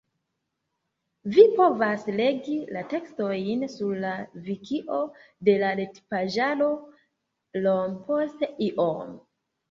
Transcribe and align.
Vi 1.33 1.43
povas 1.57 2.05
legi 2.19 2.55
la 2.77 2.81
tekstojn 2.93 3.65
sur 3.73 3.99
la 4.05 4.13
Vikio 4.47 4.97
de 5.49 5.55
la 5.65 5.69
retpaĝaro 5.81 6.71
Iom 7.61 7.93
post 8.09 8.43
iom. 8.69 9.13